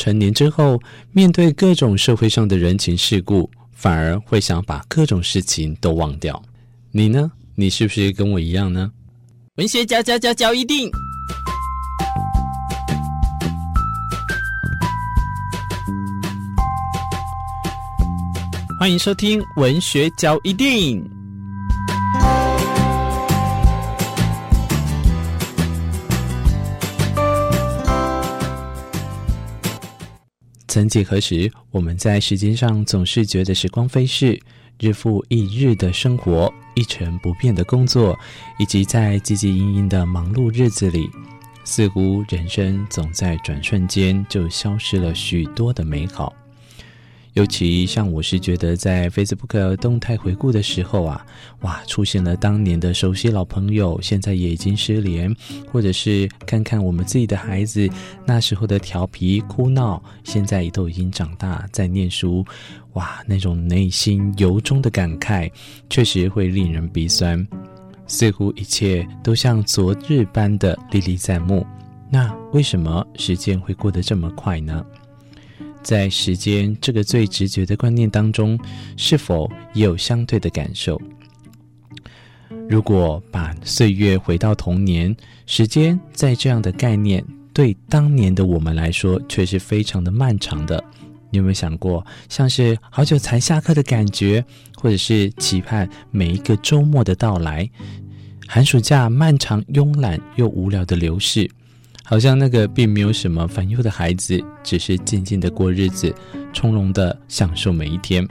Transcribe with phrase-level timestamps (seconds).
[0.00, 0.80] 成年之后，
[1.12, 6.42] 面对各种社会上的人情世故，反而会想把各种事情都忘掉。
[6.90, 7.30] 你呢？
[7.54, 8.90] 你是不是跟我一样呢？
[9.56, 10.90] 文学嚼嚼嚼嚼一定，
[18.78, 21.19] 欢迎收听文学嚼一錠。
[30.70, 34.40] 曾几何时，我们在时间上总是觉得时光飞逝。
[34.78, 38.16] 日复一日的生活，一成不变的工作，
[38.56, 41.10] 以及在汲汲营营的忙碌日子里，
[41.64, 46.32] 似乎人生总在转瞬间就消失了许多的美好。
[47.34, 51.24] 尤其像我是觉得，在 Facebook 动态回顾的时候啊，
[51.60, 55.32] 哇，出现了当年的熟悉老朋友，现在也已经失联；
[55.70, 57.88] 或者是看看我们自己的孩子
[58.26, 62.44] 那时候的调皮哭闹，现在也都已经长大在念书，
[62.94, 65.50] 哇，那种内心由衷的感慨，
[65.88, 67.46] 确实会令人鼻酸。
[68.08, 71.64] 似乎一切都像昨日般的历历在目。
[72.10, 74.84] 那为什么时间会过得这么快呢？
[75.82, 78.58] 在时间这个最直觉的观念当中，
[78.96, 81.00] 是否也有相对的感受？
[82.68, 85.14] 如果把岁月回到童年，
[85.46, 90.82] 时间在这样的概念对当年的我们来说，却是非常的漫长的。
[91.32, 94.44] 你有没有想过，像是好久才下课的感觉，
[94.76, 97.68] 或者是期盼每一个周末的到来，
[98.46, 101.48] 寒暑假漫长、慵懒又无聊的流逝？
[102.10, 106.12] 好像那个并没有什么烦忧的孩子，只是静静的过日子，
[106.52, 108.26] 从容的享受每一天。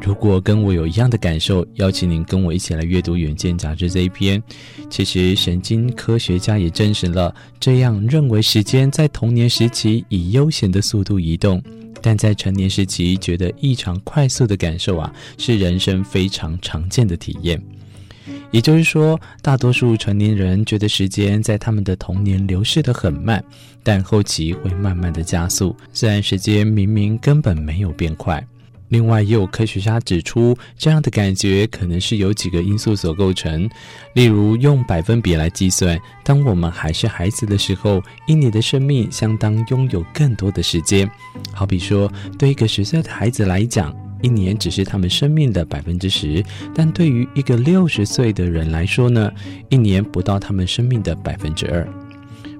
[0.00, 4.40] 如果跟我有一样的感受，邀请您跟我一起来阅读《远见》杂志这一篇。
[4.88, 11.60] 其实神经科学家也证实了，这样认为时间在童年时期以悠闲的速度移动，
[12.00, 17.60] 但在成年时期觉得异常快速的感受啊，是人生非常常见的体验。
[18.50, 23.44] 也就是说，大多数成年人觉得时间在他们的童年流逝得很慢，
[23.82, 25.76] 但后期会慢慢的加速。
[25.92, 28.44] 虽然时间明明根本没有变快。
[28.88, 33.68] 另外，也有科学家指出，这样的感觉可能是由几个因素所构成。
[34.14, 41.10] 例如，用百分比来计算，当我们还是孩子的时候，一年的生命相当拥有更多的时间。
[41.52, 43.92] 好比说，对一个十岁的孩子来讲，
[44.22, 46.44] 一年只是他们生命的百分之十，
[46.74, 49.30] 但对于一个六十岁的人来说呢，
[49.68, 51.86] 一年不到他们生命的百分之二。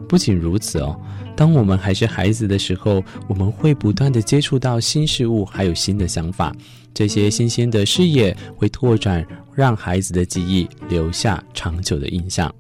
[0.08, 0.96] 不仅如此哦，
[1.34, 6.54] 当我们还是孩子的时候，我们会不断地接触到新事物，还有新的想法。
[6.94, 12.54] 这些新鲜的视野会拓展，让孩子的记忆留下长久的印象。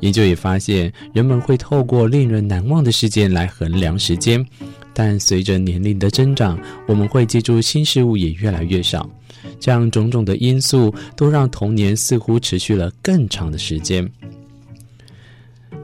[0.00, 4.44] 研究也发现，人们会透过令人难忘的事件来衡量时间。
[4.94, 9.10] 但随着年龄的增长，我们会记住新事物也越来越少。
[9.60, 14.08] 这样种种的因素都让童年似乎持续了更长的时间。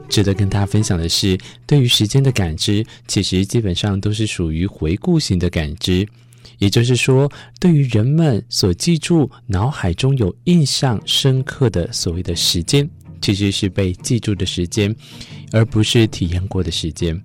[0.09, 6.07] 值得跟大家分享的是，对于时间的感知，其实基本上都是属于回顾型的感知。
[6.57, 12.87] 也就是说，对于人们所记住、脑海中有印象深刻的所谓的时间，
[13.21, 14.93] 其实是被记住的时间，
[15.51, 17.19] 而不是体验过的时间。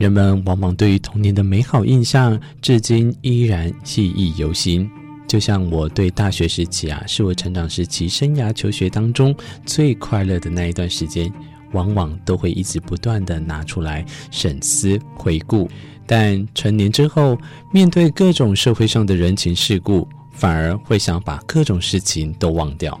[0.00, 4.90] 人们往往对于童年的美好印象，至今依然记忆犹新。
[5.28, 11.30] 就像我对大学时期啊，是我成长时期生涯求学当中最快乐的那一段时间，
[11.72, 15.68] 往往都会一直不断地拿出来审思回顾。
[16.06, 17.38] 但成年之后，
[17.70, 22.98] 面对各种社会上的人情世故，反而会想把各种事情都忘掉。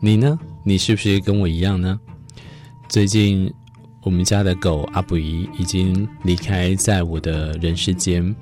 [0.00, 0.36] 你呢？
[0.64, 2.00] 你是不是跟我一样呢？
[2.88, 3.54] 最近。
[4.02, 8.34] 我们家的狗阿布姨已经离开在我的人世间，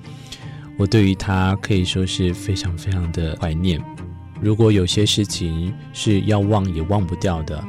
[0.79, 3.83] 我对于它可以说是非常非常的怀念。
[4.41, 7.63] 如果有些事情是要忘也忘不掉的，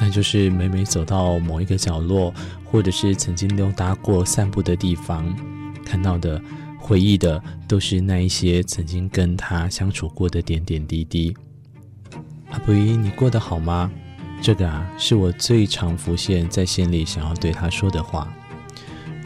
[0.00, 2.32] 那就是每每走到某一个角落，
[2.64, 5.36] 或者是曾经溜达过散步的地方，
[5.84, 6.40] 看到的、
[6.78, 11.36] 回忆的，都是那一些曾经跟它相处过的点点滴滴。
[12.50, 13.92] 阿布姨，你过得好吗？
[14.44, 18.30] 这个啊，是我最常浮现在心里想要对他说的话，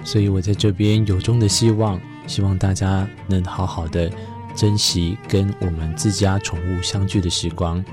[0.05, 4.09] 所以我在这边由衷的希望，希望大家能好好的
[4.55, 7.85] 珍惜跟我们自家宠物相聚的时光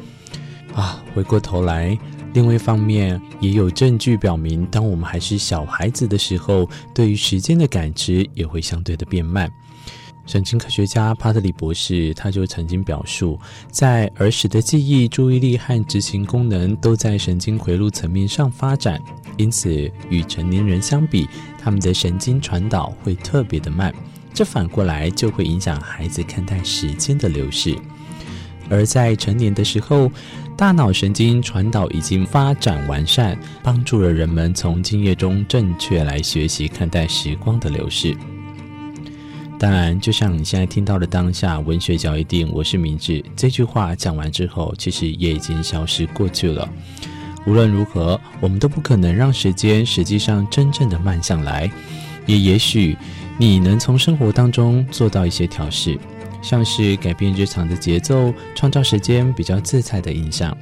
[0.76, 1.04] 啊。
[1.16, 1.98] 回过头来，
[2.36, 9.52] 另外一方面也有证据表明，当我们还是小孩子的时候，对于时间的感知也会相对的变慢。
[10.26, 13.40] 神经科学家帕特里博士他就曾经表述，
[13.70, 19.00] 在儿时的记忆、注意力和执行功能都在神经回路层面上发展，
[19.38, 21.30] 因此与成年人相比，
[21.62, 23.94] 他们的神经传导会特别的慢。
[24.34, 27.76] 这反过来就会影响孩子看待时间的流逝。
[28.68, 30.12] 而在成年的时候，
[30.58, 38.18] 大脑神经传导已经发展完善，帮助了人们从经验中正确来学习看待时光的流逝。
[39.58, 43.24] 当然，就像你现在听到的当下，文学角一定，我是明智。
[43.38, 46.68] 这句话讲完之后，其实也已经消失过去了。
[47.48, 51.72] 无论如何，我们都不可能让时间实际上真正的慢下来。
[52.26, 52.98] 也也许
[53.38, 55.98] 你能从生活当中做到一些调试，
[56.42, 60.56] 像是改变日常的节奏，创造时间比较自在的印象。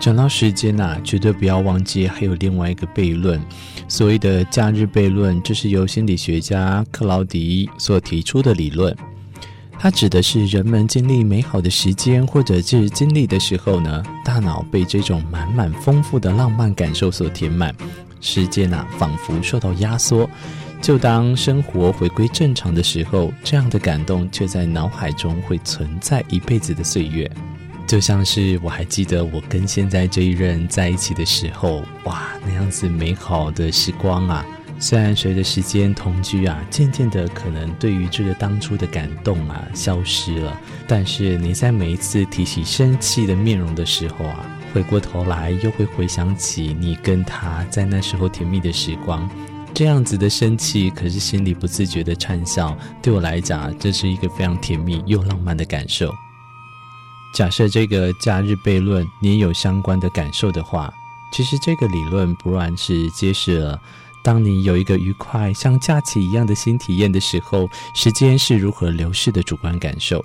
[0.00, 3.40] 讲到时间呐、绝对不要忘记还有另外一个悖论。
[3.88, 8.96] 所谓的假日悖论，这是由心理学家克劳迪所提出的理论。
[9.80, 17.74] 它指的是人们经历美好的时间或者是经历的时候呢，大脑被这种满满丰富的浪漫感受所填满，
[18.20, 20.28] 时间啊仿佛受到压缩。
[20.80, 27.28] 就当生活回归正常的时候，这样的感动却在脑海中会存在一辈子的岁月。
[27.88, 34.44] 就像是我还记得我跟现在这一任在一起的时候，哇，那样子美好的时光啊！
[34.78, 49.26] 虽然随着时间同居啊，渐渐的可能对于这个当初的感动啊消失了，但是你在每一次提起生气的面容的时候啊，回过头来又会回想起你跟他在那时候甜蜜的时光，
[49.72, 52.76] 这样子的生气，可是心里不自觉的灿笑。
[53.00, 56.14] 对我来讲，这是一个非常甜蜜又浪漫的感受。
[57.32, 60.92] 假设这个假日悖论你有相关的感受的话，
[61.32, 63.80] 其实这个理论不然是揭示了，
[64.24, 70.24] 当你有一个愉快像假期一样的新体验的时候，时间是如何流逝的主观感受。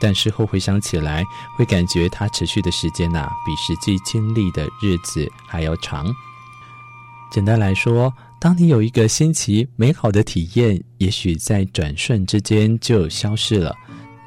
[0.00, 1.24] 但事后回想起来，
[1.56, 6.12] 会感觉它持续的时间呐、比实际经历的日子还要长。
[7.30, 13.74] 简单来说，当你有一个新奇美好的体验，也许在转瞬之间就消失了。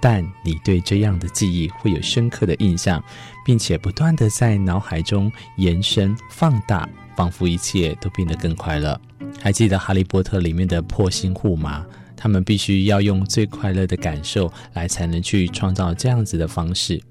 [0.08, 3.04] 但你对这样的记忆会有深刻的印象，
[3.44, 9.02] 并且不断地在脑海中延伸放大，仿佛一切都变得更快乐。
[9.42, 11.84] 还记得《哈利波特》里面的破心户吗？
[12.16, 17.02] 他们必须要用最快乐的感受来才能去创造这样子的方式。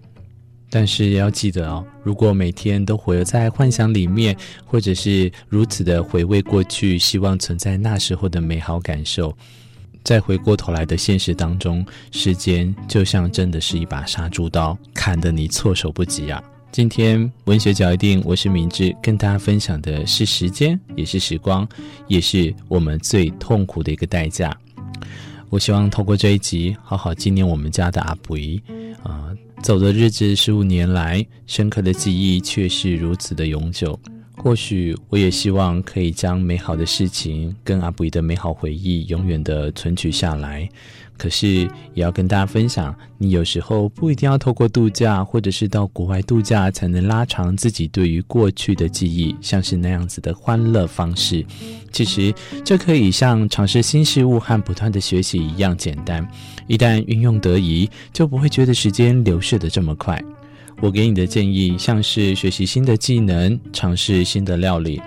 [0.71, 9.37] 但是要记得哦，如果每天都活在幻想里面，或者是如此的回味过去，希望存在那时候的美好感受。
[10.05, 16.43] 在回过头来的现实当中，时间就像真的是一把杀猪刀，砍得你措手不及啊！
[16.71, 21.67] 今天文学角一定，我是明智，跟大家分享的是时间，也是时光，
[22.07, 24.55] 也是我们最痛苦的一个代价。
[25.49, 28.61] 我希望透过这一集，好好纪念我们家的阿布依
[29.03, 33.99] 啊，走的日子十五年来，深刻的记忆却是如此的永久。
[34.45, 40.69] 或许我也希望可以将美好的事情跟阿布依的美好回忆永远的存取下来。
[41.17, 41.63] 可是
[41.95, 51.43] 也要跟大家分享，你有时候不一定要透过度假或者是到国外度假才能拉长自己对于过去的记忆，像是那样子的欢乐方式。
[51.91, 52.31] 其实
[52.63, 56.29] 这可以像尝试新事物和不断的学习一样简单。
[56.67, 60.23] 一旦运用得宜，就不会觉得时间流逝的这么快。
[60.85, 65.01] 我给你的建议，像是学习新的技能、尝试新的料理，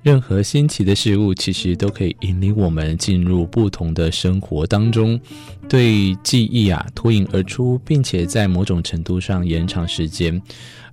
[0.00, 5.20] 任何新奇的事物，其实都可以引领我们进入不同的生活当中，
[5.68, 10.40] 对记忆啊脱颖而出，并且在某种程度上延长时间。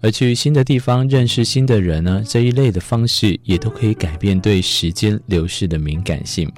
[0.02, 6.52] 而去新的地方认识新的人呢，这一类的方式也都可以改变对时间流逝的敏感性。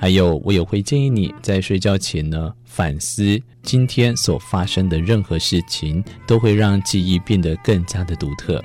[0.00, 8.64] 还有，我也会建议你在睡觉前呢，反思今天所发生的任何事情，都会让记忆变得更加的独特。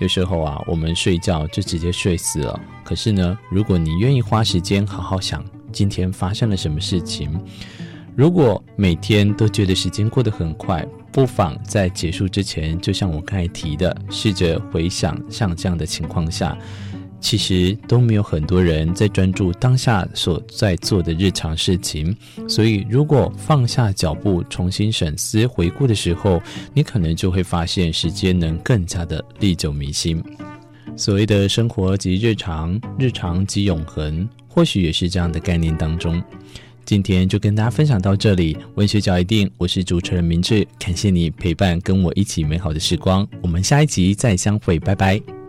[0.00, 2.58] 有时候啊，我们睡觉就直接睡死了。
[2.82, 7.30] 可是呢，如果你愿意花时间好好想今天发生了什么事情，
[8.16, 10.82] 如果每天都觉得时间过得很快，
[11.12, 16.56] 不妨在结束之前，就像我刚才提的，试着回想像这样的情况下。
[17.20, 22.16] 其实都没有很多人在专注当下所在做的日常事情，
[22.48, 30.22] 所以如果放下脚步，重新审思回顾的时候，你可能就会发现时间能更加的历久弥新。
[30.96, 36.22] 所谓的生活即日常，日常即永恒，或许也是这样的概念当中。
[36.84, 45.39] 今天就跟大家分享到这里，文学角一定，我是主持人明智，感谢你陪伴跟我一起美好的时光，我们下一集再相会，拜拜。